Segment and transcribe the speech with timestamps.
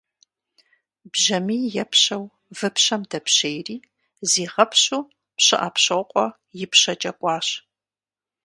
[1.11, 2.23] Бжьамий епщэу
[2.57, 3.77] выпщэм дэпщейри,
[4.29, 5.01] зигъэпщу
[5.37, 6.25] Пщыӏэпщокъуэ
[6.63, 7.47] ипщэкӏэ кӏуащ.